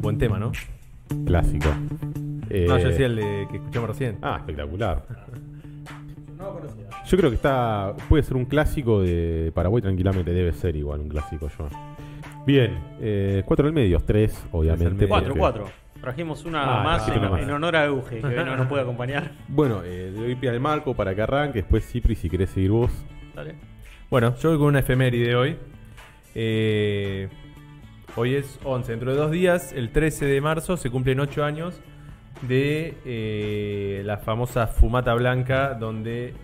[0.00, 0.52] Buen tema, ¿no?
[1.26, 1.68] Clásico.
[1.68, 4.18] No, Eh, yo decía el de que escuchamos recién.
[4.22, 5.04] Ah, espectacular.
[6.38, 6.86] No lo conocía.
[7.06, 7.94] Yo creo que está.
[8.08, 10.32] Puede ser un clásico de Paraguay, tranquilamente.
[10.32, 11.68] Debe ser igual un clásico yo.
[12.44, 15.06] Bien, eh, cuatro del medio, tres, obviamente.
[15.06, 15.64] Cuatro, porque- cuatro.
[16.00, 17.42] Trajimos una Ah, más, en, una más.
[17.42, 19.30] en honor a Euge, que hoy no nos puede acompañar.
[19.48, 21.60] Bueno, eh, le doy pie al marco para que arranque.
[21.60, 22.90] Después, Cipri, si querés seguir vos.
[23.36, 23.54] Dale.
[24.10, 25.56] Bueno, yo voy con una efeméride hoy.
[26.34, 27.28] Eh,
[28.16, 28.90] hoy es 11.
[28.92, 31.80] Dentro de dos días, el 13 de marzo, se cumplen 8 años
[32.42, 36.34] de eh, la famosa Fumata Blanca, donde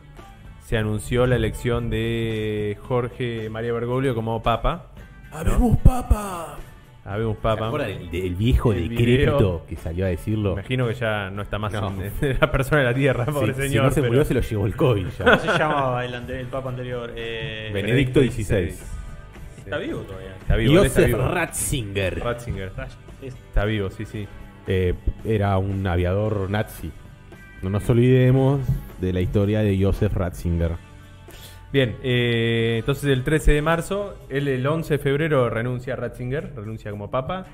[0.65, 4.87] se anunció la elección de Jorge María Bergoglio como papa.
[5.33, 6.59] ¡Habemos papa!
[7.05, 7.70] Habemos ¿Te papa.
[7.87, 9.66] del, del viejo El decrépito video.
[9.66, 10.53] que salió a decirlo?
[10.53, 11.89] Imagino que ya no está más No.
[12.20, 13.84] en- la persona de la tierra, pobre Sí, si señor.
[13.84, 15.25] no se pero- murió, se lo llevó el COVID ya.
[15.25, 17.11] ¿Cómo se llamaba el, ante- el papa anterior?
[17.16, 18.75] Eh, Benedicto XVI.
[19.68, 20.36] Está vivo todavía.
[20.40, 21.28] Está vivo, él está Joseph vivo.
[21.28, 22.18] Ratzinger.
[22.20, 22.72] Ratzinger.
[23.22, 24.27] Es- Está vivo, sí, sí.
[24.66, 24.94] Eh,
[25.24, 26.91] era un aviador nazi.
[27.62, 28.60] No nos olvidemos
[29.00, 30.72] de la historia de Joseph Ratzinger.
[31.72, 36.53] Bien, eh, entonces el 13 de marzo, él el 11 de febrero renuncia a Ratzinger,
[36.56, 37.44] renuncia como papa.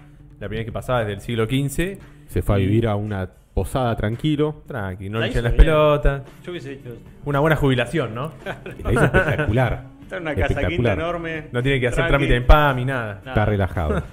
[0.40, 1.98] La primera vez que pasaba desde el siglo XV.
[2.28, 4.62] Se fue a vivir a una posada tranquilo.
[4.66, 5.64] Tranqui, no le echan las bien.
[5.66, 6.22] pelotas.
[6.44, 6.96] Yo hubiese hecho.
[7.24, 8.32] Una buena jubilación, ¿no?
[8.84, 9.84] La hizo espectacular.
[10.04, 11.48] Está en una casa quinta enorme.
[11.50, 12.10] No tiene que hacer tranqui.
[12.10, 13.14] trámite en PAM ni nada.
[13.16, 13.28] Nada.
[13.28, 14.02] Está relajado.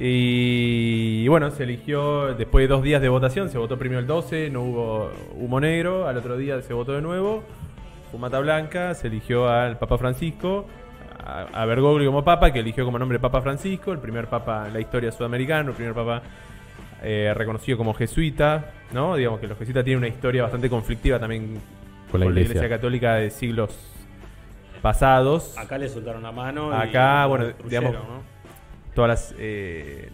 [0.00, 3.48] Y, bueno, se eligió después de dos días de votación.
[3.48, 6.06] Se votó primero el 12, no hubo humo negro.
[6.06, 7.42] Al otro día se votó de nuevo.
[8.12, 10.68] Fumata Blanca, se eligió al Papa Francisco.
[11.26, 14.72] A, a Bergoglio como Papa, que eligió como nombre Papa Francisco, el primer Papa en
[14.74, 16.22] la historia sudamericana, el primer Papa
[17.02, 18.66] eh, reconocido como jesuita.
[18.92, 19.16] ¿no?
[19.16, 21.58] Digamos que los jesuitas tienen una historia bastante conflictiva también
[22.10, 22.68] Con la iglesia.
[22.68, 23.76] católica de siglos
[24.82, 25.56] pasados.
[25.58, 26.72] Acá le soltaron la mano.
[26.72, 28.38] Acá, bueno, digamos, ¿no?
[28.98, 30.10] todas las eh,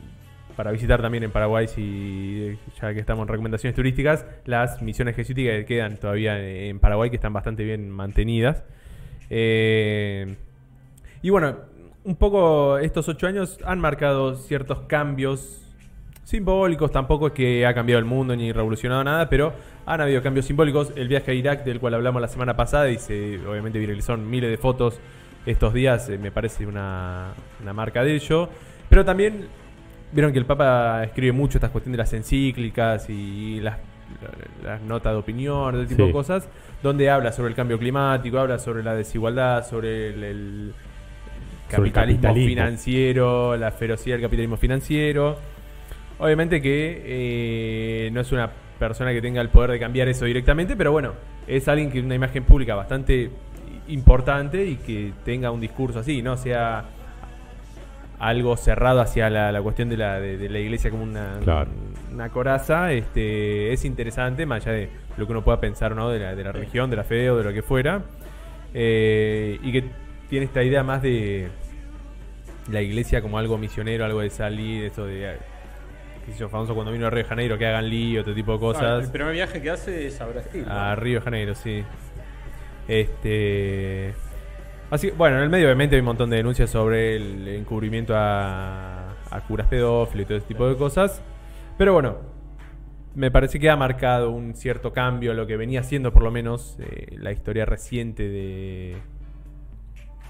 [0.56, 5.54] para visitar también en Paraguay si ya que estamos en recomendaciones turísticas las misiones jesuíticas
[5.60, 8.62] que quedan todavía en Paraguay que están bastante bien mantenidas
[9.30, 10.36] Eh,
[11.22, 11.56] y bueno
[12.04, 15.62] un poco estos ocho años han marcado ciertos cambios
[16.24, 19.54] simbólicos tampoco es que ha cambiado el mundo ni revolucionado nada pero
[19.86, 22.98] han habido cambios simbólicos el viaje a Irak del cual hablamos la semana pasada y
[22.98, 24.98] se obviamente viralizaron miles de fotos
[25.46, 28.48] estos días eh, me parece una, una marca de ello.
[28.88, 29.46] Pero también
[30.12, 33.78] vieron que el Papa escribe mucho estas cuestiones de las encíclicas y las,
[34.62, 36.06] las notas de opinión, de tipo Sí.
[36.06, 36.48] de cosas,
[36.82, 40.74] donde habla sobre el cambio climático, habla sobre la desigualdad, sobre el, el
[41.70, 42.48] Sobre el capitalismo, capitalismo.
[42.48, 45.36] financiero, la ferocidad del capitalismo financiero.
[46.18, 47.02] Obviamente que
[48.06, 51.12] eh, no es una persona que tenga el poder de cambiar eso directamente, pero bueno,
[51.46, 53.30] es alguien que una imagen pública bastante
[53.88, 56.84] importante y que tenga un discurso así, no sea
[58.18, 61.68] algo cerrado hacia la, la cuestión de la, de, de la iglesia como una, Claro.
[62.12, 66.08] una coraza, este, es interesante, más allá de lo que uno pueda pensar ¿no?
[66.10, 68.02] de, la, de la religión, de la fe o de lo que fuera,
[68.72, 69.84] eh, y que
[70.30, 71.48] tiene esta idea más de
[72.70, 75.36] la iglesia como algo misionero, algo de salir, eso de,
[76.32, 78.60] yo, famoso cuando vino a Río de Janeiro, que hagan lío, otro tipo de Ah,
[78.60, 79.04] cosas.
[79.04, 80.64] el primer viaje que hace es a Brasil.
[80.66, 80.72] ¿no?
[80.72, 81.84] A Río de Janeiro, sí.
[82.88, 84.14] Este.
[84.90, 88.14] Así que, bueno, en el medio obviamente hay un montón de denuncias sobre el encubrimiento
[88.16, 91.22] a, a curas pedófilos y todo ese tipo de cosas.
[91.78, 92.18] Pero bueno,
[93.14, 96.30] me parece que ha marcado un cierto cambio a lo que venía siendo por lo
[96.30, 98.96] menos eh, la historia reciente de...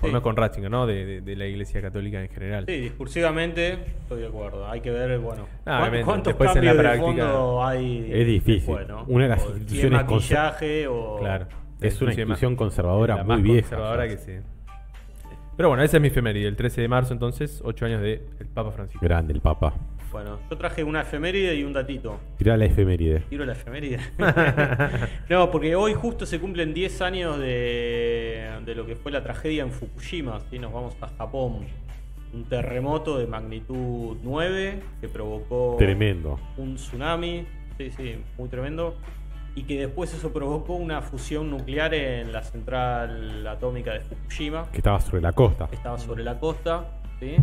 [0.05, 0.13] Por lo Sí.
[0.13, 0.87] menos con Ratzinger, ¿no?
[0.87, 2.65] De, de- de la Iglesia Católica en general.
[2.67, 3.73] Sí, discursivamente
[4.03, 4.69] estoy de acuerdo.
[4.69, 8.09] Hay que ver, bueno, Ah, cuántos después en la cambios de práctica- fondo hay.
[8.13, 8.55] Es difícil.
[8.77, 9.05] después, ¿no?
[9.09, 11.19] Una de las O si es instituciones maquillaje o.
[11.21, 11.47] Claro.
[11.81, 13.61] Es una institución más- conservadora la muy más vieja.
[13.69, 14.33] conservadora que sí.
[15.57, 18.47] Pero bueno, esa es mi efeméride, el 13 de marzo entonces, 8 años de el
[18.49, 19.05] Papa Francisco.
[19.05, 19.73] Grande el Papa.
[20.11, 22.19] Bueno, yo traje una efeméride y un datito.
[22.39, 23.21] Tirá la efeméride.
[23.29, 23.99] Tiro la efeméride.
[25.29, 28.14] no, porque hoy justo se cumplen 10 años de,
[28.65, 30.41] de lo que fue la tragedia en Fukushima.
[30.51, 30.59] ¿sí?
[30.59, 31.67] Nos vamos a Japón.
[32.33, 36.39] Un terremoto de magnitud 9 que provocó Tremendo.
[36.57, 37.47] un tsunami.
[37.79, 38.97] Sí, sí, muy tremendo.
[39.57, 44.79] Y que después eso provocó una fusión nuclear en la central atómica de Fukushima Que
[44.79, 45.69] estaba sobre la costa.
[45.71, 46.87] estaba sobre la costa.
[47.21, 47.37] ¿sí?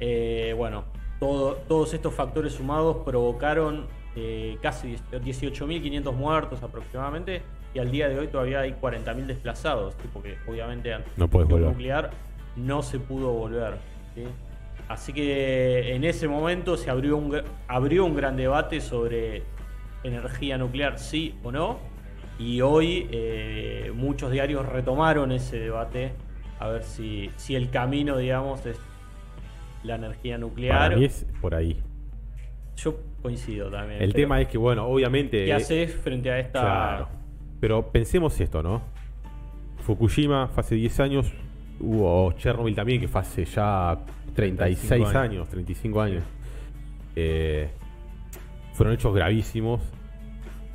[0.00, 0.84] Eh, bueno,
[1.18, 7.40] todo- todos estos factores sumados provocaron eh, casi 18.500 muertos aproximadamente.
[7.74, 10.08] Y al día de hoy todavía hay 40.000 desplazados, ¿sí?
[10.12, 11.70] porque obviamente ante No puedes la volver.
[11.70, 12.10] nuclear
[12.56, 13.74] no se pudo volver.
[14.14, 14.24] ¿sí?
[14.88, 19.42] Así que en ese momento se abrió un, abrió un gran debate sobre
[20.04, 21.78] energía nuclear, sí o no.
[22.38, 26.12] Y hoy eh, muchos diarios retomaron ese debate
[26.58, 28.78] a ver si, si el camino, digamos, es
[29.82, 30.78] la energía nuclear.
[30.78, 31.80] Para mí es por ahí.
[32.76, 34.02] Yo coincido también.
[34.02, 35.44] El tema es que, bueno, obviamente.
[35.44, 36.60] ¿Qué haces frente a esta.
[36.60, 37.21] Claro.
[37.62, 38.82] Pero pensemos esto, ¿no?
[39.86, 41.32] Fukushima fue hace 10 años,
[41.78, 44.00] hubo Chernobyl también, que fue hace ya
[44.34, 46.24] 36 35 años, 35 años.
[47.14, 47.70] Eh,
[48.72, 49.80] fueron hechos gravísimos,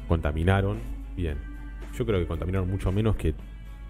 [0.08, 0.78] contaminaron,
[1.18, 1.38] bien.
[1.94, 3.36] Yo creo que contaminaron mucho menos que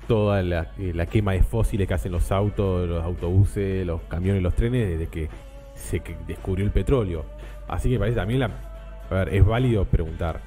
[0.07, 4.41] toda la, eh, la quema de fósiles que hacen los autos, los autobuses, los camiones,
[4.41, 5.29] los trenes, desde que
[5.75, 7.25] se descubrió el petróleo.
[7.67, 8.49] Así que me parece también, la,
[9.11, 10.41] a ver, es válido preguntar,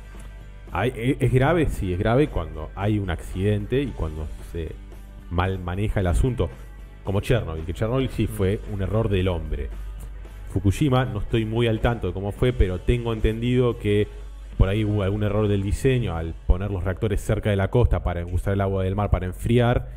[0.72, 1.66] hay- e- ¿Es grave?
[1.68, 4.72] Sí, es grave cuando hay un accidente y cuando se
[5.30, 6.48] mal maneja el asunto.
[7.04, 9.68] Como Chernobyl, que Chernobyl sí fue un error del hombre.
[10.52, 14.08] Fukushima, no estoy muy al tanto de cómo fue, pero tengo entendido que
[14.58, 18.02] por ahí hubo algún error del diseño al poner los reactores cerca de la costa
[18.02, 19.88] para usar el agua del mar para enfriar.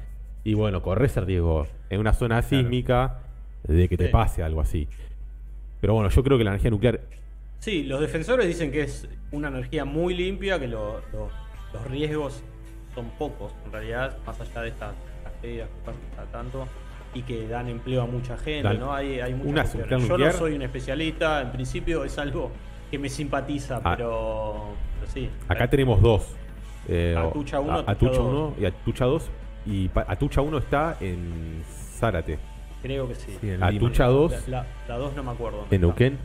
[0.43, 3.19] Y bueno, corres el riesgo en una zona sísmica
[3.67, 4.11] de que te Sí.
[4.11, 4.87] pase algo así.
[5.81, 7.01] Pero bueno, yo creo que la energía nuclear
[7.63, 11.29] Sí, los defensores dicen que es una energía muy limpia, que lo- lo-
[11.71, 12.43] los riesgos
[12.93, 14.93] son pocos, en realidad, más allá de estas
[15.23, 16.67] tragedias que pasan cada tanto
[17.13, 18.93] y que dan empleo a mucha gente, ¿no?
[18.93, 22.51] Hay, hay muchas Yo no soy un especialista, en principio es algo
[22.91, 23.95] que me simpatiza, Ah.
[23.95, 25.29] pero, pero sí.
[25.47, 26.35] Acá tenemos dos.
[26.89, 28.27] Eh, Atucha uno, a- Atucha Atucha dos.
[28.27, 29.29] 1 y Atucha 2.
[29.65, 31.63] Y Atucha 1 está en
[31.97, 32.37] Zárate.
[32.81, 33.37] Creo que sí.
[33.39, 34.19] Sí, en Atucha Lima.
[34.19, 35.59] 2 La, la 2 no me acuerdo.
[35.59, 35.77] en está.
[35.77, 36.17] Neuquén.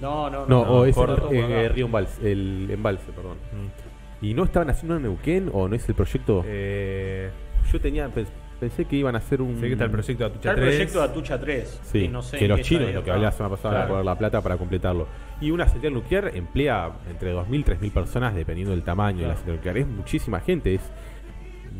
[0.00, 0.46] No, no, no.
[0.46, 3.36] No, o es por- en- por en, eh, Río Embalse, el embalse, perdón.
[3.52, 4.24] Mm.
[4.24, 6.42] ¿Y no estaban haciendo en Neuquén o no es el proyecto?
[6.46, 7.30] Eh,
[7.72, 8.26] Yo tenía pens-
[8.58, 10.56] pensé que iban a hacer un sé que está el proyecto de Está Atucha el
[10.56, 10.74] 3.
[10.74, 11.80] proyecto de Atucha 3.
[11.84, 13.12] Sí, no sé que en los qué chinos, estadio lo que está.
[13.14, 13.94] hablé la semana pasada, van a Claro.
[13.94, 15.06] poner la plata para completarlo.
[15.40, 19.36] Y una central nuclear emplea entre 2.000 y 3.000 personas dependiendo del tamaño de la
[19.36, 19.78] central nuclear.
[19.78, 20.82] Es muchísima gente, es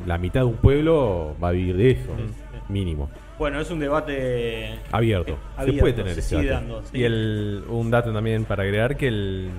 [0.06, 2.10] la mitad de un pueblo va a vivir de eso,
[2.68, 3.10] mínimo.
[3.40, 5.32] Bueno, es un debate Abierto.
[5.32, 6.60] eh, Se abierto, puede tener se ese sigue debate.
[6.66, 6.84] dando.
[6.84, 6.98] sí.
[6.98, 9.50] Y el, un dato también para agregar que el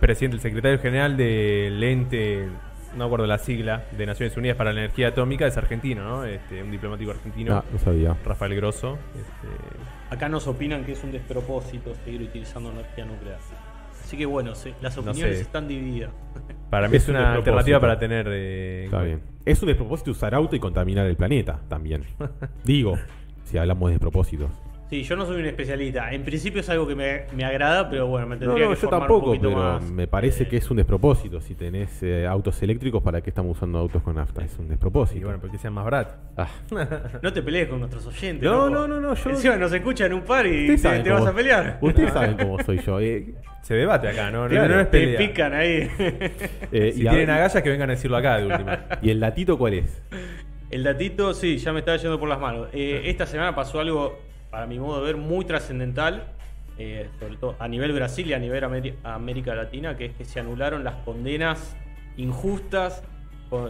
[0.00, 2.48] presidente, el secretario general del ente,
[2.96, 6.24] no acuerdo la sigla, de Naciones Unidas para la Energía Atómica es argentino, ¿no?
[6.24, 8.16] Este, un diplomático argentino, No, no sabía.
[8.24, 8.98] Rafael Grosso.
[9.14, 13.38] Este, Acá nos opinan que es un despropósito seguir utilizando energía nuclear.
[14.06, 15.42] Así que bueno, sí, las No opiniones sé.
[15.42, 16.10] están divididas.
[16.70, 17.38] para mí Es es un una despropósito.
[17.50, 18.26] alternativa para tener...
[18.30, 19.20] eh, Está bien.
[19.44, 22.04] Es un despropósito usar auto y contaminar el planeta también.
[22.64, 22.96] Digo,
[23.44, 24.50] si hablamos de despropósitos.
[24.88, 26.12] Sí, yo no soy un especialista.
[26.12, 28.76] En principio es algo que me, me agrada, pero bueno, me No, tendría no, que
[28.76, 29.82] yo formar un tampoco, poquito pero más.
[29.90, 31.40] me parece Eh, que es un despropósito.
[31.40, 34.44] Si tenés eh, autos eléctricos, ¿para qué estamos usando autos con nafta?
[34.44, 35.20] Es un despropósito.
[35.20, 36.14] y bueno, porque sean más baratos.
[36.36, 36.46] Ah,
[37.22, 38.44] No te pelees con nuestros oyentes.
[38.48, 38.70] No, loco.
[38.70, 41.34] no, no, no, yo- Encima nos escuchan un par y te, te cómo- vas a
[41.34, 41.78] pelear.
[41.80, 43.00] Ustedes saben cómo soy yo.
[43.00, 43.34] eh.
[43.62, 44.44] Se debate acá, ¿no?
[44.44, 45.18] No- Claro, no, es Te pelea.
[45.18, 45.90] pican ahí.
[46.70, 48.84] Eh, Si y, tienen agallas que vengan a decirlo acá de última.
[49.02, 50.00] ¿Y el datito cuál es?
[50.70, 52.68] El datito, sí, ya me estaba yendo por las manos.
[52.72, 54.18] Eh, esta semana pasó algo,
[54.50, 56.24] para mi modo de ver, muy trascendental,
[56.78, 60.24] eh, sobre todo a nivel Brasil y a nivel Ameri- América Latina, que es que
[60.24, 61.76] se anularon las condenas
[62.16, 63.02] injustas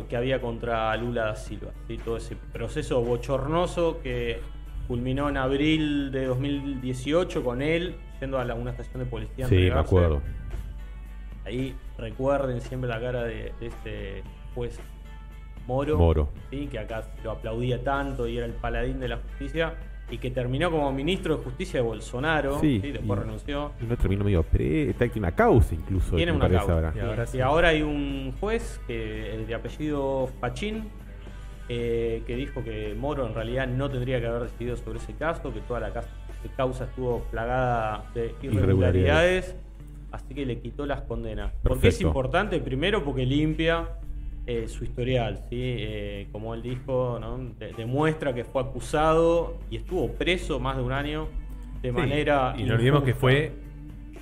[0.09, 1.71] que había contra Lula da Silva.
[1.87, 1.99] ¿sí?
[1.99, 4.41] Todo ese proceso bochornoso que
[4.89, 9.47] culminó en abril de 2018 con él yendo a la- una estación de policía.
[9.47, 10.23] Sí, me acuerdo.
[11.45, 14.23] Ahí recuerden siempre la cara de, de este
[14.55, 14.79] juez
[15.67, 16.33] Moro, Moro.
[16.51, 16.69] ¿sí?
[16.71, 19.75] que acá lo aplaudía tanto y era el paladín de la justicia,
[20.11, 22.93] y que terminó como ministro de justicia de Bolsonaro, Sí, ¿sí?
[22.93, 23.73] después y- renunció.
[23.81, 26.15] Y no terminó medio pre, está aquí una causa incluso.
[26.17, 26.73] Tiene una causa.
[26.73, 26.93] ahora.
[26.95, 27.41] Y ahora Y sí.
[27.41, 30.85] ahora hay un juez que, el de apellido Pachín
[31.69, 35.53] eh, que dijo que Moro en realidad no tendría que haber decidido sobre ese caso,
[35.53, 36.05] que toda la ca-
[36.57, 39.57] causa estuvo plagada de irregularidades,
[40.13, 41.51] así que le quitó las condenas.
[41.65, 42.07] ¿Por qué es Perfecto.
[42.07, 42.61] importante?
[42.61, 43.89] Primero porque limpia
[44.47, 45.59] eh, su historial, ¿sí?
[45.61, 47.39] Eh, como él dijo, ¿no?
[47.59, 51.29] De- demuestra que fue acusado y estuvo preso más de un año
[51.83, 52.55] de Sí, manera...
[52.57, 53.53] Y no olvidemos que fue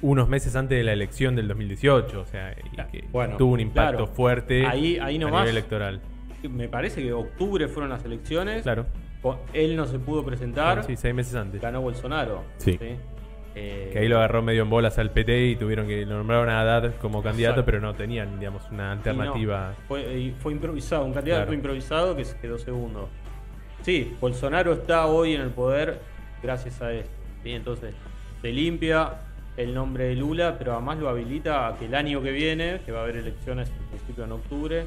[0.02, 3.60] unos meses antes de la elección del 2018, o sea, y que Bueno, tuvo un
[3.60, 4.06] impacto claro.
[4.12, 5.42] fuerte Ahí- ahí a nomás.
[5.42, 6.00] nivel electoral.
[6.50, 8.62] Me parece que octubre fueron las elecciones.
[8.62, 8.86] Claro.
[9.54, 10.84] Él no se pudo presentar.
[10.84, 11.60] Sí, seis meses antes.
[11.62, 12.42] Ganó Bolsonaro.
[12.58, 12.78] Sí.
[13.56, 16.48] Eh, Que ahí lo agarró medio en bolas al PT y tuvieron que lo nombraron
[16.48, 17.66] a Haddad como candidato, Exacto.
[17.66, 19.74] pero no tenían, digamos, una y no, alternativa.
[19.86, 21.54] fue, y fue improvisado, un candidato Claro.
[21.54, 23.08] improvisado que se quedó segundo.
[23.82, 26.00] Sí, Bolsonaro está hoy en el poder
[26.42, 27.10] gracias a esto.
[27.44, 27.50] ¿sí?
[27.52, 27.94] Entonces,
[28.42, 29.20] se limpia
[29.56, 32.90] el nombre de Lula, pero además lo habilita a que el año que viene, que
[32.92, 34.86] va a haber elecciones en principio en octubre,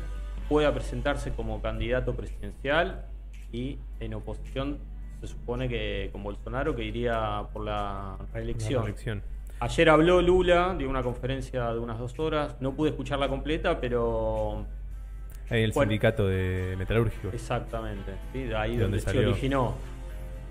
[0.49, 3.05] pueda presentarse como candidato presidencial
[3.53, 4.77] y en oposición
[5.21, 8.75] se supone que con Bolsonaro que iría por la reelección.
[8.75, 9.23] La reelección.
[9.59, 12.55] Ayer habló Lula, dio una conferencia de unas dos horas.
[12.59, 14.65] No pude escucharla completa, pero
[15.49, 15.89] Ahí el Bueno.
[15.89, 17.33] sindicato de metalúrgicos.
[17.33, 18.11] exactamente.
[18.33, 18.43] ¿sí?
[18.43, 19.75] De ahí ¿De donde dónde se originó.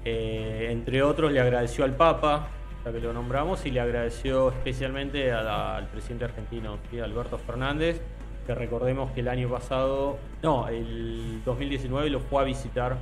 [0.05, 2.49] Eh, entre otros, le agradeció al Papa,
[2.85, 6.99] ya que lo nombramos, y le agradeció especialmente a la- al presidente argentino, ¿sí?
[7.01, 8.01] Alberto Fernández,
[8.47, 12.97] que recordemos que el año pasado, no, el 2019 lo fue a visitar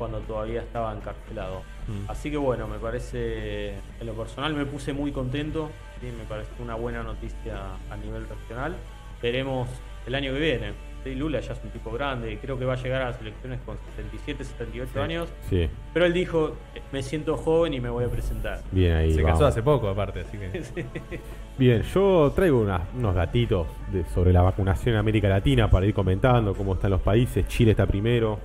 [0.00, 1.60] cuando todavía estaba encarcelado.
[1.86, 2.10] Mm.
[2.10, 6.06] Así que bueno, me parece, en lo personal me puse muy contento, ¿sí?
[6.18, 7.58] me parece una buena noticia
[7.90, 8.74] a nivel regional.
[9.22, 9.68] Veremos
[10.06, 10.72] el año que viene.
[11.04, 11.14] ¿sí?
[11.14, 13.76] Lula ya es un tipo grande, creo que va a llegar a las elecciones con
[13.96, 14.98] 77, 78 Sí.
[14.98, 16.56] años, Sí, pero él dijo,
[16.92, 18.60] me siento joven y me voy a presentar.
[18.72, 19.12] bien ahí.
[19.14, 19.38] Se vamos.
[19.38, 20.84] casó hace poco, aparte, así que.
[21.58, 25.92] Bien, yo traigo unas- unos datitos de- sobre la vacunación en América Latina para ir
[25.94, 27.46] comentando cómo están los países.
[27.48, 28.38] Chile está primero,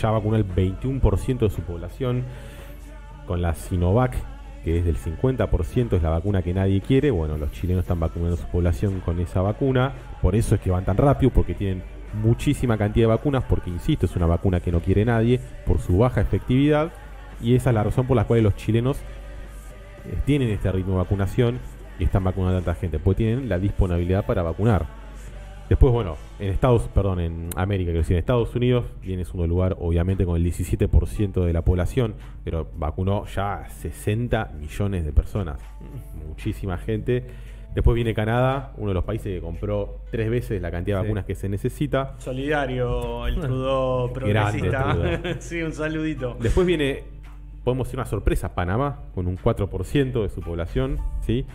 [0.00, 2.24] ya vacunó el 21% de su población
[3.26, 4.14] con la Sinovac,
[4.64, 7.10] que es del 50%, es la vacuna que nadie quiere.
[7.10, 10.84] Bueno, los chilenos están vacunando su población con esa vacuna, por eso es que van
[10.84, 11.82] tan rápido, porque tienen
[12.14, 15.98] muchísima cantidad de vacunas, porque insisto, es una vacuna que no quiere nadie por su
[15.98, 16.92] baja efectividad,
[17.40, 18.98] y esa es la razón por la cual los chilenos
[20.06, 21.58] eh, tienen este ritmo de vacunación
[21.98, 24.99] y están vacunando a tanta gente, porque tienen la disponibilidad para vacunar.
[25.70, 29.46] Después, bueno, en Estados, perdón, en América, quiero decir, en Estados Unidos viene en segundo
[29.46, 35.12] lugar, obviamente con el 17% de la población, pero vacunó ya a 60 millones de
[35.12, 35.60] personas.
[36.28, 37.24] Muchísima gente.
[37.72, 41.06] Después viene Canadá, uno de los países que compró tres veces la cantidad de Sí.
[41.06, 42.14] vacunas que se necesita.
[42.18, 44.92] Solidario, el Trudeau progresista.
[44.92, 45.34] Trudeau.
[45.38, 46.36] sí, un saludito.
[46.40, 47.04] Después viene,
[47.62, 51.46] podemos decir una sorpresa, Panamá, con un 4% de su población, ¿sí?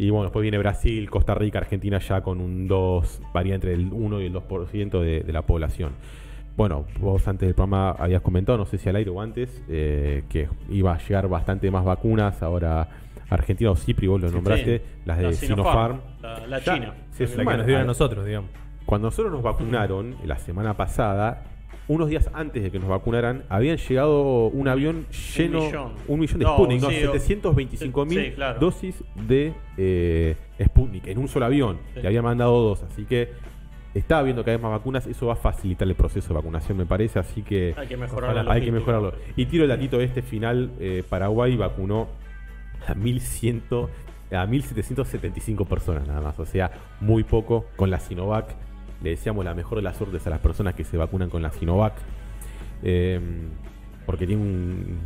[0.00, 3.92] Y bueno, después viene Brasil, Costa Rica, Argentina ya con un 2, varía entre el
[3.92, 5.92] 1 y el 2% de, de la población.
[6.56, 10.24] Bueno, vos antes del programa habías comentado, no sé si al aire o antes, eh,
[10.30, 12.42] que iba a llegar bastante más vacunas.
[12.42, 12.88] Ahora
[13.28, 14.84] Argentina o Cipri, vos lo Sí, nombraste, sí.
[15.04, 16.00] las de La Sinopharm.
[16.22, 16.94] La, la Ya China.
[17.10, 18.50] se La que nos dieron a a- nosotros, digamos.
[18.86, 21.42] Cuando nosotros nos vacunaron la semana pasada,
[21.90, 25.06] unos días antes de que nos vacunaran, habían llegado un avión
[25.36, 25.92] lleno, millón.
[26.06, 28.60] un millón de No, Sputnik, no, sí, o- 725 mil sí, claro.
[28.60, 31.78] dosis de eh, Sputnik en un solo avión.
[31.94, 32.00] Sí.
[32.02, 33.30] Le había mandado dos, así que
[33.92, 35.06] está habiendo cada vez más vacunas.
[35.08, 37.18] Eso va a facilitar el proceso de vacunación, me parece.
[37.18, 39.12] Así que Hay que mejorar ojalá- la hay que mejorarlo.
[39.36, 42.06] Y tiro el datito este final: eh, Paraguay vacunó
[42.86, 43.62] a 1100
[44.32, 46.70] a 1775 personas nada más, o sea,
[47.00, 48.54] muy poco con la Sinovac.
[49.02, 51.50] Le deseamos la mejor de las suertes a las personas que se vacunan con la
[51.50, 51.94] Sinovac.
[52.82, 53.20] eh,
[54.06, 54.98] porque tiene un,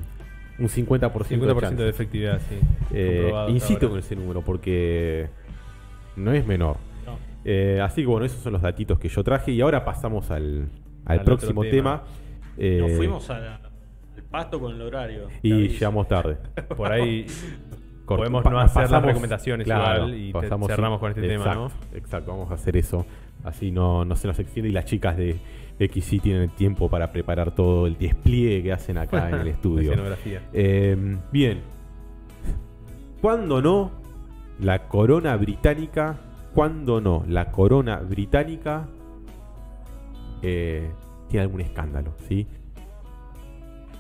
[0.58, 2.58] un 50%, 50% de de efectividad, sí.
[2.92, 5.28] Eh, insisto con ese número porque
[6.16, 6.76] no es menor.
[7.04, 7.18] No.
[7.44, 10.68] Eh, así que bueno, esos son los datitos que yo traje y ahora pasamos al,
[11.04, 12.02] al Al próximo tema.
[12.02, 12.02] tema.
[12.56, 15.28] Eh, Nos fuimos la- al pasto con el horario.
[15.42, 16.36] y llegamos tarde.
[16.76, 17.26] Por ahí
[18.06, 18.22] Corto.
[18.22, 21.70] podemos no hacer las recomendaciones claro, igual y pasamos cerramos con este tema, ¿no?
[21.94, 23.04] Exacto, vamos a hacer eso.
[23.44, 25.36] Así no, no se nos extiende y las chicas de
[25.78, 29.90] XC tienen el tiempo para preparar todo el despliegue que hacen acá en el estudio.
[29.92, 30.40] escenografía.
[30.52, 30.96] Eh,
[31.30, 31.60] bien.
[33.20, 33.90] ¿Cuándo no
[34.60, 36.18] la corona británica?
[36.54, 38.86] ¿Cuándo no la corona británica
[40.42, 40.90] eh,
[41.28, 42.14] tiene algún escándalo?
[42.28, 42.46] ¿sí?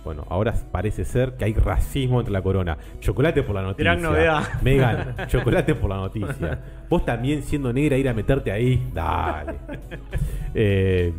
[0.04, 2.76] Bueno, ahora parece ser que hay racismo entre la corona.
[3.00, 3.92] Chocolate por la noticia.
[3.92, 4.62] Gran novedad.
[4.62, 6.60] Megan, chocolate por la noticia.
[6.90, 8.86] Vos también siendo negra ir a meterte ahí.
[8.92, 9.54] Dale.
[10.54, 11.12] Eh,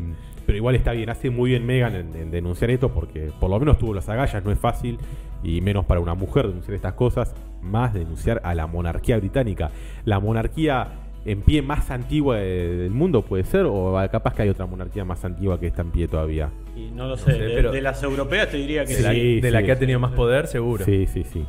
[0.46, 3.60] pero igual está bien, hace muy bien Megan en, en denunciar esto porque por lo
[3.60, 5.00] menos tuvo las agallas, no es fácil,
[5.44, 9.72] y menos para una mujer denunciar estas cosas, más denunciar a la monarquía británica.
[10.06, 10.88] La monarquía
[11.26, 15.04] en pie más antigua de- del mundo puede ser, o capaz que hay otra monarquía
[15.04, 16.52] más antigua que está en pie todavía.
[16.76, 19.12] Y no lo sé, sé, de, pero- de las europeas te diría que De la,
[19.14, 19.80] Sí, de la sí, que ha sí.
[19.80, 20.84] tenido más poder, seguro.
[20.84, 21.46] Sí, sí, sí.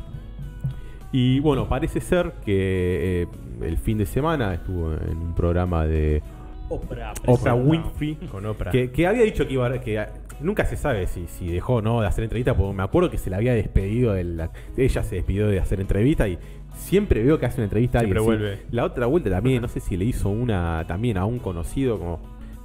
[1.11, 3.27] Y bueno, parece ser que eh,
[3.61, 6.21] el fin de semana estuvo en un programa de
[6.69, 7.53] Oprah, Oprah.
[7.55, 8.15] Winfrey.
[8.31, 8.71] Con Oprah.
[8.71, 10.05] Que, que había dicho que iba a- que
[10.41, 13.17] nunca se sabe si, si dejó o no de hacer entrevista, porque me acuerdo que
[13.17, 16.37] se la había despedido de la- ella se despidió de hacer entrevista y
[16.75, 18.19] siempre veo que hace una entrevista a alguien.
[18.19, 18.23] sí.
[18.25, 18.59] vuelve.
[18.71, 22.19] La otra vuelta también, no sé si le hizo una también a un conocido como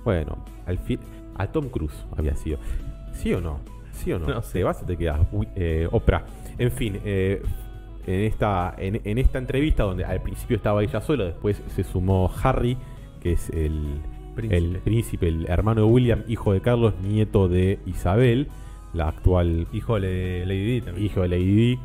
[0.05, 0.99] bueno, al fin
[1.43, 2.59] a Tom Cruise había sido.
[3.13, 3.61] ¿Sí o no?
[3.93, 4.27] ¿Sí o no?
[4.27, 4.59] No sé.
[4.59, 5.21] ¿Te vas o te quedas?
[5.55, 6.25] Eh, Oprah.
[6.59, 7.43] En fin, eh,
[8.07, 12.31] en esta, en, en esta entrevista donde al principio estaba ella sola, después se sumó
[12.43, 12.77] Harry,
[13.21, 14.01] que es el
[14.35, 14.57] Príncipe.
[14.57, 18.49] el príncipe, el hermano de William, hijo de Carlos, nieto de Isabel,
[18.95, 21.07] la actual Hijo de Lady Di también.
[21.07, 21.79] hijo de Lady Di.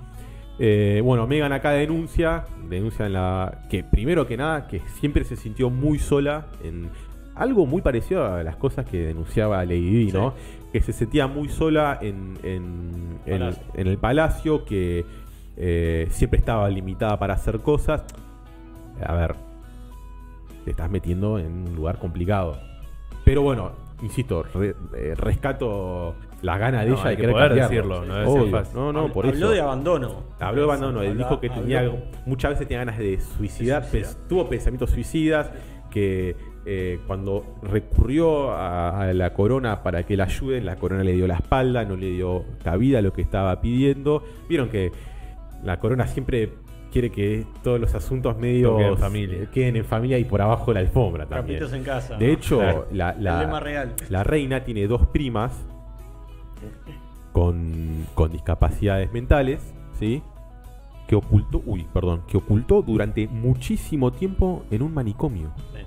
[0.60, 5.36] Eh, bueno, Megan acá denuncia, denuncia en la que primero que nada que siempre se
[5.36, 6.90] sintió muy sola en
[7.38, 10.34] algo muy parecido a las cosas que denunciaba Lady Di, ¿no?
[10.72, 13.64] Que se sentía muy sola en, en, en- Palacio.
[13.76, 15.06] en el palacio, que
[15.58, 18.04] eh, siempre estaba limitada para hacer cosas.
[19.06, 19.36] A ver,
[20.66, 22.58] te estás metiendo en un lugar complicado.
[23.24, 27.54] Pero bueno, insisto, re- eh, rescato las ganas de No, ella de que querer poder
[27.56, 28.52] decirlo, no Obvio.
[28.52, 28.76] fácil.
[28.76, 29.50] No, no, por habló eso.
[29.52, 30.24] de abandono.
[30.40, 31.92] Habló de abandono, él dijo que habló- tenía
[32.26, 34.14] muchas veces tenía ganas de suicidar, De suicidar.
[34.16, 35.52] pens- tuvo pensamientos suicidas,
[35.90, 41.14] que eh, cuando recurrió a, a la corona para que la ayude, la corona le
[41.14, 44.24] dio la espalda, no le dio cabida a lo que estaba pidiendo.
[44.50, 44.92] Vieron que
[45.64, 46.52] la corona siempre
[46.92, 49.52] quiere que todos los asuntos medios Todo quede en familia.
[49.52, 51.60] queden en familia y por abajo de la alfombra también.
[51.60, 52.18] Trapitos en casa.
[52.18, 52.34] De ¿no?
[52.34, 52.88] hecho, Claro.
[52.92, 53.94] la, El la- lema real.
[54.10, 55.52] la reina tiene dos primas
[57.34, 60.22] con, con discapacidades mentales, ¿sí?
[61.08, 65.54] Que ocultó, uy, perdón, que ocultó durante muchísimo tiempo en un manicomio.
[65.74, 65.80] Sí.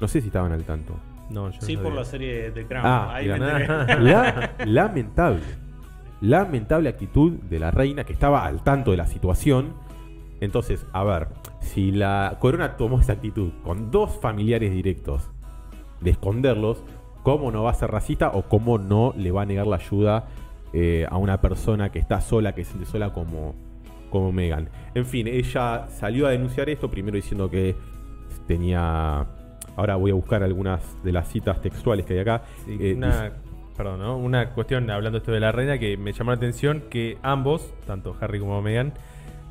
[0.00, 0.94] No sé si estaban al tanto.
[1.30, 2.84] No, yo no Sí, por la serie de Crown.
[2.84, 3.38] Ah, Ahí me.
[4.00, 5.42] La, lamentable.
[6.20, 9.74] Lamentable actitud de la reina que estaba al tanto de la situación.
[10.40, 11.28] Entonces, a ver,
[11.60, 15.30] si la corona tomó esa actitud con dos familiares directos
[16.00, 16.82] de esconderlos,
[17.22, 20.26] ¿cómo no va a ser racista o cómo no le va a negar la ayuda
[20.72, 23.54] eh, a una persona que está sola, que se siente sola como,
[24.12, 24.68] como Megan?
[24.94, 27.74] En fin, ella salió a denunciar esto, primero diciendo que
[28.46, 29.26] tenía...
[29.76, 32.42] Ahora voy a buscar algunas de las citas textuales que hay acá.
[32.66, 33.32] Sí, Eh, una,
[33.76, 34.18] perdón, ¿no?
[34.18, 38.14] Una cuestión, hablando esto de la reina, que me llamó la atención que ambos, tanto
[38.20, 38.92] Harry como Meghan,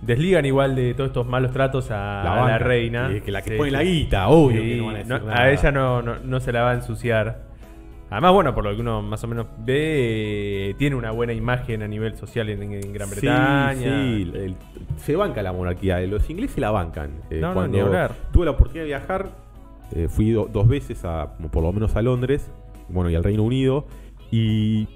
[0.04, 3.08] desligan igual de todos estos malos tratos a a la, reina.
[3.10, 5.12] Que, que la que Sí, pone la guita, obvio Sí, que no van a decir
[5.12, 5.42] no- nada.
[5.42, 7.51] a ella no, no se la va a ensuciar.
[8.12, 11.88] Además, bueno, por lo que uno más o menos ve, tiene una buena imagen a
[11.88, 13.76] nivel social en, en Gran Sí, Bretaña.
[14.04, 14.56] sí, el-
[14.98, 16.00] se banca la monarquía.
[16.02, 17.12] Los ingleses la bancan.
[17.30, 17.80] Eh, No, cuando
[18.34, 19.30] tuve la oportunidad de viajar,
[19.96, 22.52] eh, fui do- dos veces, a, por lo menos a Londres,
[22.90, 23.88] bueno, y al Reino Unido,
[24.30, 24.90] y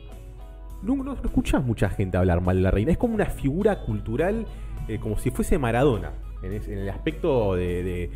[0.84, 2.92] no, no, no escuchás mucha gente hablar mal de la reina.
[2.92, 4.46] Es como una figura cultural,
[4.90, 6.12] eh, como si fuese Maradona,
[6.44, 8.10] en, el aspecto de, de-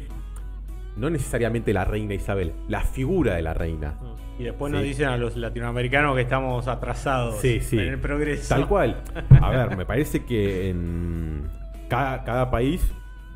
[1.00, 3.96] No necesariamente la reina Isabel, la figura de la reina.
[4.38, 4.76] Y después Sí.
[4.76, 7.78] nos dicen a los latinoamericanos que estamos atrasados Sí, sí.
[7.80, 8.54] en el progreso.
[8.54, 9.02] Tal cual.
[9.42, 11.44] A ver, me parece que en
[11.90, 12.82] cada, cada país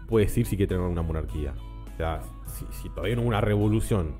[0.07, 1.53] puede decir si quiere tener una monarquía.
[1.93, 4.15] O sea, si, si todavía no hubo una revolución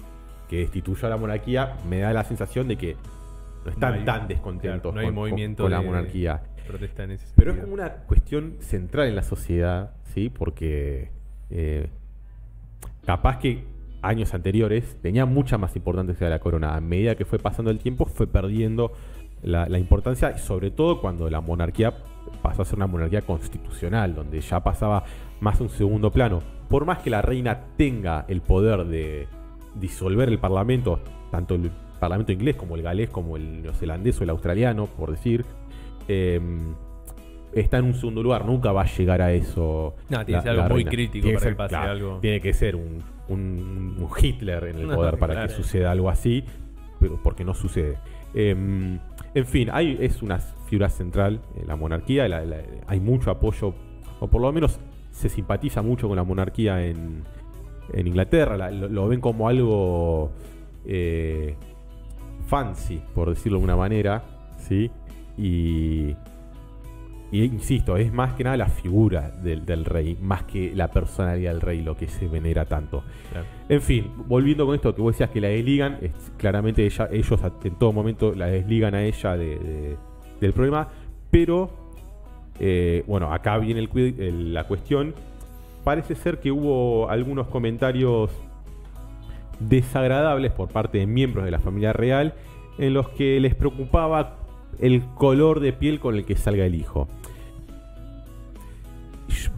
[0.50, 2.96] que destituyó a la monarquía, me da la sensación de que
[3.66, 6.44] no están No hay- tan descontentos claro, no hay con, movimiento con la de- monarquía.
[6.68, 10.30] Protesta en ese Pero es como una cuestión central en la sociedad, ¿sí?
[10.30, 11.12] Porque
[11.50, 11.90] eh,
[13.06, 13.66] capaz que
[14.02, 16.76] años anteriores tenía mucha más importancia la corona.
[16.76, 18.92] A medida que fue pasando el tiempo, fue perdiendo
[19.42, 21.94] la, la importancia, sobre todo cuando la monarquía
[22.42, 25.04] pasó a ser una monarquía constitucional, donde ya pasaba
[25.40, 26.40] más un segundo plano.
[26.70, 29.28] Por más que la reina tenga el poder de
[29.76, 31.00] disolver el parlamento,
[31.32, 35.46] tanto el parlamento inglés como el galés, como el neozelandés o el australiano, por decir,
[36.08, 36.40] eh,
[37.56, 39.96] está en un segundo lugar, nunca va a llegar a eso.
[40.10, 42.20] No, tiene que ser algo muy crítico Tiene para ser, que pase algo.
[42.22, 45.48] Tiene que ser un, un- un Hitler en el No, poder para claro.
[45.50, 46.44] que suceda algo así,
[47.00, 47.98] pero porque no sucede.
[48.34, 48.56] Eh,
[49.36, 53.74] en fin, hay, es una figura central en la monarquía, la- la- hay mucho apoyo,
[54.20, 54.80] o por lo menos
[55.12, 57.24] se simpatiza mucho con la monarquía en,
[57.94, 60.32] en Inglaterra, la- lo, lo ven como algo
[60.86, 61.56] eh,
[62.48, 64.24] fancy, por decirlo de alguna manera,
[64.58, 64.90] ¿sí?
[65.38, 66.16] Y,
[67.34, 71.52] y insisto, es más que nada la figura del, del rey, más que la personalidad
[71.52, 73.04] del rey lo que se venera tanto.
[73.32, 73.46] Claro.
[73.70, 77.40] En fin, volviendo con esto que vos decías que la desligan, es- claramente ella, ellos
[77.64, 79.98] en todo momento la desligan a ella de- de-
[80.40, 80.88] del problema,
[81.32, 81.70] pero
[82.60, 85.16] eh, bueno, acá viene el cui- el- la cuestión.
[85.84, 88.30] Parece ser que hubo algunos comentarios
[89.60, 92.36] desagradables por parte de miembros de la familia real
[92.78, 94.38] en los que les preocupaba
[94.80, 97.08] el color de piel con el que salga el hijo.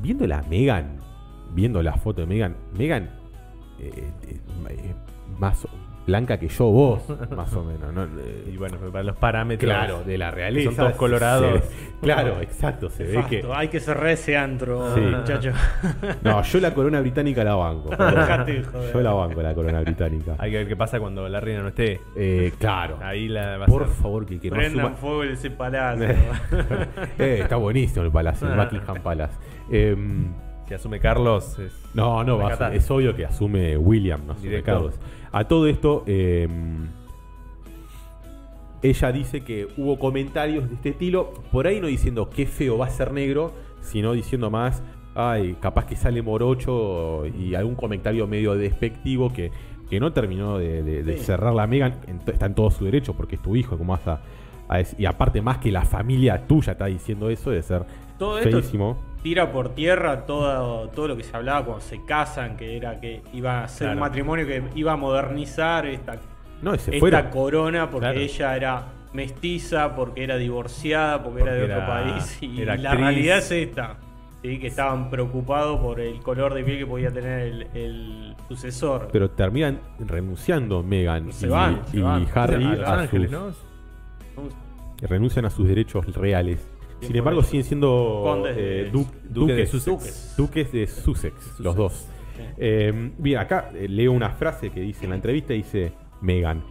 [0.06, 1.00] Viendo la Megan,
[1.52, 3.10] viendo la foto de Megan, Megan
[3.80, 4.39] eh, eh,
[4.70, 4.94] eh,
[5.39, 5.68] más
[6.06, 7.02] blanca que yo, vos,
[7.36, 7.91] más o menos.
[7.91, 8.04] ¿no?
[8.04, 9.68] Eh, Y bueno, para los parámetros.
[9.68, 10.68] Claro, de la realeza.
[10.70, 11.63] son todos colorados.
[11.63, 12.91] se- claro, exacto.
[12.91, 13.44] Se ve que.
[13.52, 15.02] Hay que cerrar ese antro, Sí.
[15.02, 15.56] muchachos.
[16.22, 17.89] No, yo la corona británica la banco.
[17.98, 18.94] Dejate de joder.
[18.94, 20.36] yo la banco, la corona británica.
[20.38, 22.00] Hay que ver qué pasa cuando la reina no esté.
[22.15, 23.00] Eh, claro.
[23.02, 24.98] Ahí la va a Por ser- favor, que, que no Prendan suma.
[24.98, 26.08] fuego ese palacio.
[27.18, 29.34] Eh, está buenísimo el palacio, el Buckingham Palace.
[29.69, 30.28] Em,
[30.67, 31.60] Si asume Carlos.
[31.60, 34.71] es- No, no, va a es obvio que asume William, no asume Directo.
[34.71, 34.99] Carlos.
[35.32, 36.47] A todo esto, eh,
[38.82, 42.86] ella dice que hubo comentarios de este estilo, por ahí no diciendo qué feo va
[42.88, 43.51] a ser negro,
[43.82, 44.84] sino diciendo más,
[45.15, 49.51] ay, capaz que sale morocho y algún comentario medio despectivo que,
[49.89, 51.25] que no terminó de, de- de Sí.
[51.25, 51.95] cerrar la Megan.
[52.28, 54.21] Está en todo su derecho porque es tu hijo, como vas a,
[54.67, 57.86] a dec- Y aparte, más que la familia tuya está diciendo eso, de ser
[58.19, 58.97] Todo esto feísimo.
[59.26, 63.24] Tira por tierra todo, todo lo que se hablaba cuando se casan, que era que
[63.34, 66.18] iba a ser un matrimonio que iba a modernizar esta,
[66.62, 67.32] No, se esta fueron.
[67.32, 68.20] corona, porque Claro.
[68.20, 68.84] ella era
[69.14, 72.38] mestiza, porque era divorciada, porque, era de otro era- país.
[72.44, 73.08] Y era la actriz.
[73.08, 73.96] realidad es esta.
[74.44, 74.60] ¿sí?
[74.60, 79.08] Que estaban preocupados por el color de piel que podía tener el, el sucesor.
[79.12, 82.28] Pero terminan renunciando Meghan Se y, van, se y van.
[82.36, 83.48] Harry a Ángeles, ¿no?
[85.02, 86.60] renuncian a sus derechos reales.
[87.01, 90.36] Sin embargo, siguen siendo Condes eh, de duques, Sussex.
[90.38, 92.08] duques de Sussex, los dos.
[92.58, 96.63] Eh, bien, acá eh, leo una frase que dice en la entrevista, dice Megan.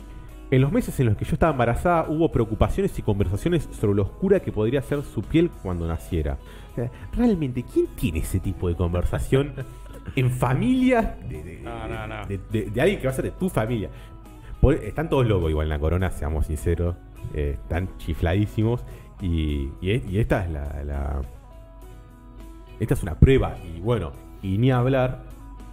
[0.50, 4.02] En los meses en los que yo estaba embarazada hubo preocupaciones y conversaciones sobre lo
[4.02, 6.38] oscura que podría ser su piel cuando naciera.
[6.72, 9.52] O sea, Realmente, ¿quién tiene ese tipo de conversación
[10.16, 12.26] en familia de, de- No, no, no.
[12.26, 13.88] de- de- de alguien que va a ser de tu familia?
[14.60, 16.94] Por- están todos locos igual en la corona, seamos sinceros.
[17.32, 18.84] Eh, están chifladísimos.
[19.20, 21.20] Y, y es- y esta es la, la-
[22.80, 23.56] Esta es una prueba.
[23.76, 25.22] Y bueno, y ni hablar,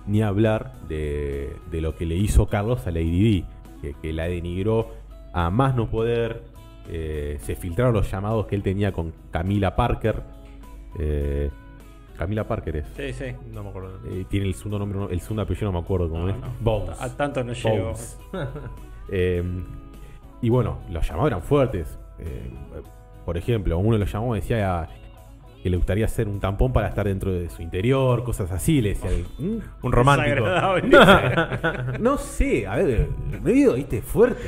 [0.05, 3.45] ni hablar de, de lo que le hizo Carlos a Lady Di.
[3.81, 4.89] Que, que la denigró
[5.33, 6.43] a más no poder.
[6.89, 10.21] Eh, se filtraron los llamados que él tenía con Camila Parker.
[10.99, 11.49] Eh,
[12.17, 12.87] Camila Parker es.
[12.95, 13.35] Sí, sí.
[13.51, 13.99] No me acuerdo.
[14.07, 16.37] Eh, tiene el segundo nombre, no- el segundo apellido no me acuerdo cómo No, es.
[16.37, 16.47] no.
[16.59, 17.01] Bones.
[17.01, 17.85] A tanto no llegó.
[17.85, 18.19] Bones.
[19.13, 19.43] Eh,
[20.41, 21.97] y bueno, los llamados eran fuertes.
[22.19, 22.49] Eh,
[23.25, 24.87] por ejemplo, uno de los llamados decía
[25.63, 28.81] que le gustaría hacer un tampón para estar dentro de su interior, cosas así.
[28.81, 30.43] Le decía, "Mm, Un romántico.
[31.99, 33.07] No sé, a ver,
[33.43, 34.41] medio, viste, fuerte.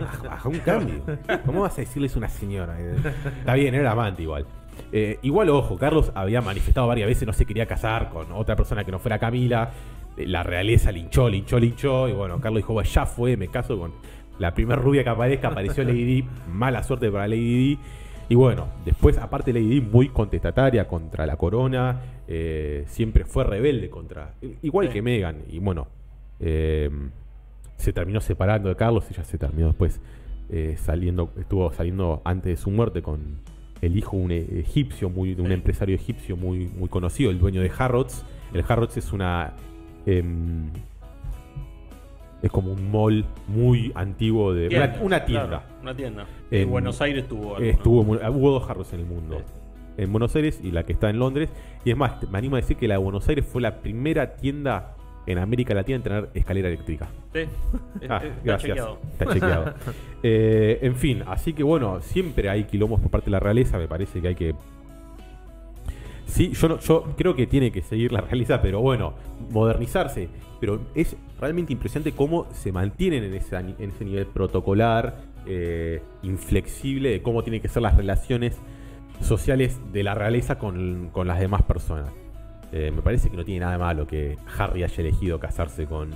[0.00, 1.02] Baja, baja un cambio.
[1.44, 2.76] ¿Cómo vas a decirles una señora?
[2.80, 2.94] Eh,
[3.40, 4.46] Está bien, era amante igual.
[4.92, 8.84] Eh, igual, ojo, Carlos había manifestado varias veces no se quería casar con otra persona
[8.84, 9.70] que no fuera Camila.
[10.16, 12.08] Eh, La realeza linchó, linchó, linchó.
[12.08, 13.92] Y bueno, Carlos dijo, "Bueno, ya fue, me caso con
[14.38, 15.48] la primera rubia que aparezca.
[15.48, 16.24] Apareció Lady Di.
[16.52, 17.78] Mala suerte para Lady Di.
[18.28, 22.00] Y bueno, después, aparte Lady Di, muy contestataria contra la corona.
[22.28, 24.34] eh, siempre fue rebelde contra.
[24.62, 24.92] Igual Sí.
[24.94, 25.38] que Megan.
[25.50, 25.88] Y bueno,
[26.40, 26.88] eh,
[27.76, 29.04] se terminó separando de Carlos.
[29.10, 30.00] Ella se terminó después
[30.50, 31.30] eh, saliendo.
[31.38, 33.38] Estuvo saliendo antes de su muerte con
[33.82, 35.54] el hijo de un egipcio, muy, de un Sí.
[35.54, 38.24] empresario egipcio muy, muy conocido, el dueño de Harrods.
[38.54, 39.52] El Harrods es una.
[42.42, 44.68] Es como un mall muy antiguo de.
[44.68, 45.48] Tienda, una, una tienda.
[45.48, 46.26] claro, una tienda.
[46.50, 47.58] En- En Buenos Aires tuvo.
[47.58, 49.38] Estuvo, mu- hubo dos Harrods en el mundo.
[49.38, 49.44] Sí.
[50.02, 51.50] En Buenos Aires y la que está en Londres.
[51.84, 54.36] Y es más, me animo a decir que la de Buenos Aires fue la primera
[54.36, 54.94] tienda
[55.26, 57.08] en América Latina en tener escalera eléctrica.
[57.32, 57.40] Sí,
[58.08, 58.62] Ah, está gracias.
[58.62, 58.98] chequeado.
[59.12, 59.74] Está chequeado.
[60.24, 63.76] Eh, en fin, así que bueno, siempre hay quilombos por parte de la realeza.
[63.78, 64.54] Me parece que hay que.
[66.32, 69.12] Sí, yo, no- yo creo que tiene que seguir la realeza, pero bueno,
[69.50, 70.30] modernizarse.
[70.60, 76.00] Pero es realmente impresionante cómo se mantienen en ese, ani- en ese nivel protocolar, eh,
[76.22, 78.56] inflexible, de cómo tienen que ser las relaciones
[79.20, 82.10] sociales de la realeza con, con las demás personas.
[82.72, 86.08] Eh, me parece que no tiene nada de malo que Harry haya elegido casarse con,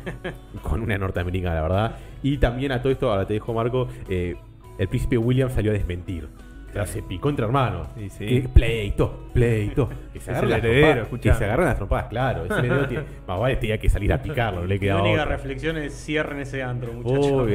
[0.62, 1.96] con una norteamericana, la verdad.
[2.22, 4.36] Y también a todo esto, ahora te dejo Marco, eh,
[4.78, 6.28] el príncipe William salió a desmentir.
[6.70, 7.88] O sea, se picó entre hermanos.
[7.96, 8.26] Sí, sí.
[8.26, 9.88] Que pleito, pleito.
[10.12, 11.04] Que se agarran las heredero, trompadas.
[11.04, 11.32] escuchá.
[11.32, 12.44] Que se agarran las trompadas, claro.
[12.44, 15.36] Ese heredero tiene, más vale tenía que salir a picarlo, no le quedaba única otra.
[15.36, 17.48] reflexión es cierren ese antro, muchachos.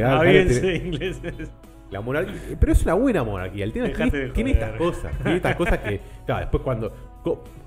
[0.83, 1.51] Ingleses.
[1.91, 3.63] La monarquía, pero es una buena monarquía.
[3.63, 5.15] El tema es que tiene, estas cosas.
[5.19, 6.91] Tiene estas cosas que, claro, después cuando.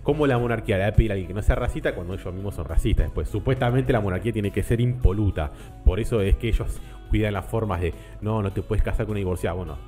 [0.02, 2.32] ¿Cómo la monarquía le va a pedir a alguien que no sea racista cuando ellos
[2.32, 3.06] mismos son racistas?
[3.06, 5.50] Después, supuestamente la monarquía tiene que ser impoluta.
[5.84, 6.80] Por eso es que ellos
[7.10, 7.94] cuidan las formas de.
[8.20, 9.54] No, no te puedes casar con una divorciada.
[9.54, 9.78] Bueno,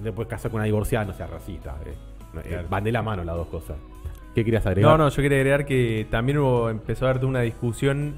[0.00, 1.76] no te puedes casar con una divorciada, no seas racista.
[1.86, 1.94] eh.
[2.32, 2.68] No, eh, Claro.
[2.70, 3.76] van de la mano las dos cosas.
[4.34, 4.90] ¿Qué querías agregar?
[4.92, 8.14] No, no, yo quería agregar que también hubo, empezó a haber toda una discusión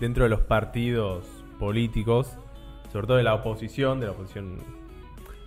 [0.00, 1.24] dentro de los partidos
[1.58, 2.36] políticos,
[2.92, 4.58] sobre todo de la oposición, de la oposición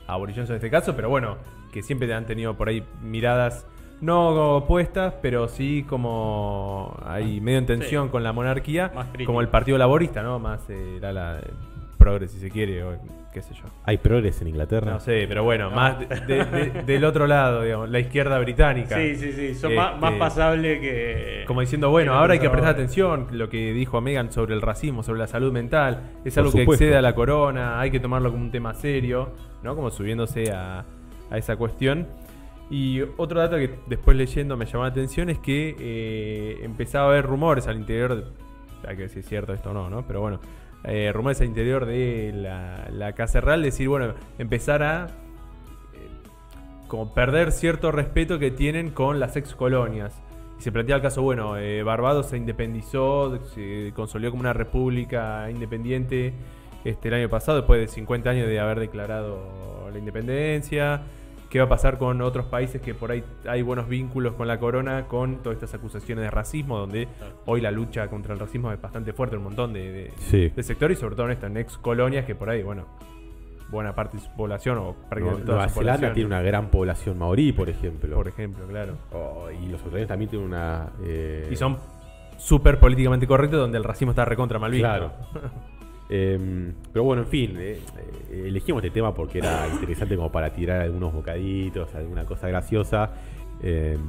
[0.08, 1.38] aboriginal en este caso, pero bueno,
[1.71, 3.65] que siempre han tenido por ahí miradas
[4.02, 9.50] no opuestas, pero sí como hay medio en tensión con la monarquía, Más como el
[9.50, 10.39] Partido Laborista, ¿no?
[10.39, 11.41] Más eh, la, la
[11.97, 12.97] progres si se quiere, o
[13.38, 13.63] qué sé yo.
[13.86, 14.91] Hay progres en Inglaterra.
[14.91, 15.76] No sé, pero bueno, No.
[15.76, 18.95] más de- de- de- del otro lado, digamos, la izquierda británica.
[18.97, 19.56] Sí, sí, sí.
[19.56, 21.43] Son Este, más, más pasables que.
[21.45, 25.04] Como diciendo, bueno, ahora hay que prestar atención, lo que dijo Megan sobre el racismo,
[25.04, 28.32] sobre la salud mental, es Por algo que excede a la corona, hay que tomarlo
[28.32, 29.30] como un tema serio,
[29.63, 29.76] ¿no?
[29.76, 30.84] Como subiéndose a,
[31.30, 32.08] a esa cuestión.
[32.69, 37.10] Y otro dato que después leyendo me llamó la atención es que eh, empezaba a
[37.12, 38.23] haber rumores al interior, de-
[38.88, 40.06] hay que es cierto esto o no, ¿no?
[40.06, 40.39] Pero bueno,
[40.83, 45.07] eh, rumores al interior de la, la Casa Real, decir, bueno, empezar a
[45.93, 46.07] eh,
[46.87, 50.13] como perder cierto respeto que tienen con las ex colonias.
[50.59, 55.49] Y se plantea el caso, bueno, eh, Barbados se independizó, se consolidó como una república
[55.51, 56.33] independiente
[56.83, 61.01] este, el año pasado, después de 50 años de haber declarado la independencia.
[61.57, 64.59] ¿Qué va a pasar con otros países que por ahí hay buenos vínculos con la
[64.59, 67.07] corona, con todas estas acusaciones de racismo, donde
[67.47, 70.49] hoy la lucha contra el racismo es bastante fuerte en un montón de, de- Sí.
[70.55, 72.85] de sectores y sobre todo en esto, en ex colonias que por ahí, bueno,
[73.71, 76.13] buena parte de su población o No- prácticamente toda Nueva su Zelanda población.
[76.13, 78.15] tiene una gran población maorí, por ejemplo.
[78.15, 78.93] Por ejemplo, claro.
[79.13, 80.89] Oh, y los australianos también tienen una.
[81.03, 81.77] eh, Y son
[82.37, 84.87] súper políticamente correctos donde el racismo está recontra mal visto.
[84.87, 85.11] Claro.
[86.09, 87.79] Em, pero bueno, en fin, eh,
[88.31, 93.11] eh, elegimos este tema porque era interesante como para tirar algunos bocaditos, alguna cosa graciosa.
[93.61, 93.99] Em,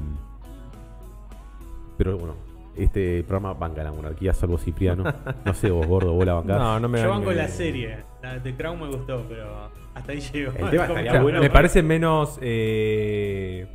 [1.96, 2.34] pero bueno,
[2.76, 5.04] este programa banca la monarquía, salvo Cipriano.
[5.44, 6.58] No sé, vos gordo, vos la bancás.
[6.58, 7.96] No, no me Yo me- banco la serie.
[8.22, 10.52] La de The Crown me gustó, pero hasta ahí llego.
[10.52, 13.66] El tema estaría O sea, bueno, me parece menos eh,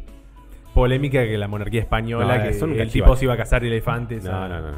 [0.73, 3.01] polémica que la monarquía española, No, que son el cachivache.
[3.01, 4.77] tipo se iba a cazar elefantes No, a, no, no, no,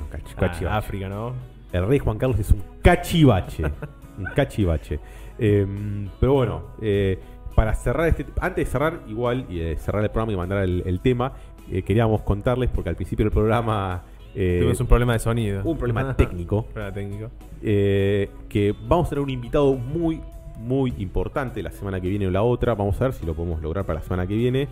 [0.70, 0.78] a.
[0.78, 1.55] África, ¿no?
[1.78, 3.64] El rey Juan Carlos es un cachivache.
[4.18, 5.00] un cachivache.
[5.38, 7.20] Em, pero bueno, eh,
[7.56, 8.26] para cerrar este.
[8.40, 11.34] Antes de cerrar, igual, y de cerrar el programa y mandar el, el tema,
[11.72, 14.04] eh, queríamos contarles, porque al principio del programa.
[14.34, 15.62] eh, Tuvimos un problema de sonido.
[15.64, 16.66] un problema técnico.
[16.68, 17.30] problema técnico.
[17.62, 20.22] eh, que vamos a tener un invitado muy,
[20.60, 22.76] muy importante la semana que viene o la otra.
[22.76, 24.68] Vamos a ver si lo podemos lograr para la semana que viene.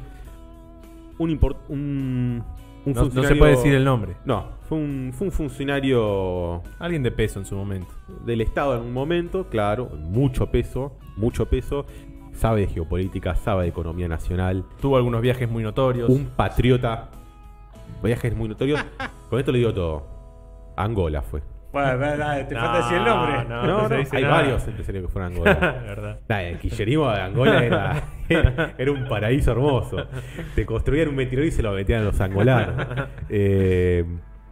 [1.19, 2.43] Un, import- un,
[2.85, 4.15] un No, no se puede decir el nombre.
[4.25, 7.91] No, fue un, fue un funcionario Alguien de peso en su momento.
[8.25, 11.85] del Estado en un momento, claro, mucho peso, mucho peso.
[12.33, 14.65] Sabe de geopolítica, sabe de economía nacional.
[14.81, 16.09] Tuvo algunos viajes muy notorios.
[16.09, 17.11] Un patriota.
[18.03, 18.83] Viajes muy notorios.
[19.29, 20.03] Con esto le digo todo.
[20.75, 21.41] Angola fue.
[21.73, 21.89] Bueno,
[22.47, 23.33] te No, falta decir el nombre.
[23.49, 23.63] no.
[23.65, 24.35] No, no, se dice hay nada.
[24.35, 25.81] varios empresarios que fueron a Angola.
[25.85, 26.19] ¿Verdad?
[26.29, 30.05] Nah, el kirchnerismo de Angola era, era, era un paraíso hermoso.
[30.55, 32.87] Te construían un meteorito y se lo metían a los angolanos.
[33.29, 34.05] Eh,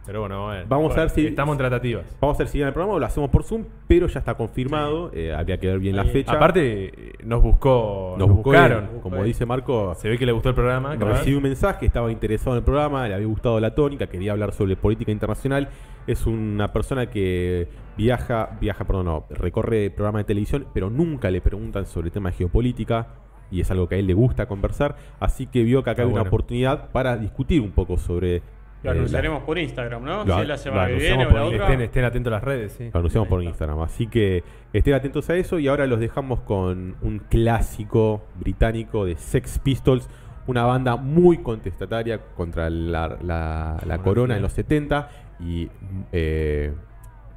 [0.04, 0.50] Pero bueno.
[0.68, 2.04] Vamos a ver si- Estamos en tratativas.
[2.20, 4.34] vamos a ver si viene el programa o lo hacemos por Zoom, pero ya está
[4.34, 5.10] confirmado.
[5.14, 6.32] Eh, habría que ver bien la fecha.
[6.32, 8.16] Aparte, nos buscó.
[8.18, 8.84] nos buscó buscaron.
[8.94, 10.96] él, como dice Marco, Se ve que le gustó el programa.
[10.96, 14.52] Recibí un mensaje, estaba interesado en el programa, le había gustado la tónica, quería hablar
[14.52, 15.68] sobre política internacional.
[16.06, 21.40] Es una persona que viaja, viaja, perdón, no, recorre programas de televisión, pero nunca le
[21.40, 23.06] preguntan sobre temas de geopolítica
[23.52, 24.96] y es algo que a él le gusta conversar.
[25.20, 28.42] Así que vio que acá hay una oportunidad para discutir un poco sobre.
[28.82, 30.24] Lo eh, anunciaremos por Instagram, ¿no?
[30.24, 31.66] Lo- si es la semana que anunciamos viene o por la el- otra.
[31.66, 32.90] Estén, estén atentos a las redes, sí.
[32.92, 33.42] Lo anunciamos por.
[33.42, 33.80] Instagram.
[33.80, 34.42] Así que
[34.72, 35.58] estén atentos a eso.
[35.58, 40.08] Y ahora los dejamos con un clásico británico de Sex Pistols.
[40.46, 45.68] Una banda muy contestataria contra la, la- la corona en los 70 y
[46.10, 46.72] eh,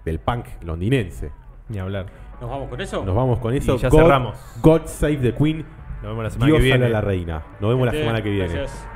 [0.04, 1.32] del punk londinense.
[1.70, 2.08] Ni hablar.
[2.42, 3.06] ¿Nos vamos con eso?
[3.06, 3.76] Nos vamos con eso.
[3.76, 4.38] Y ya God, cerramos.
[4.62, 5.66] God Save the Queen.
[6.02, 6.80] Nos vemos la semana Dios que viene.
[6.80, 7.44] salve a la reina.
[7.62, 8.54] Nos vemos la Gente, semana que viene.
[8.54, 8.88] gracias.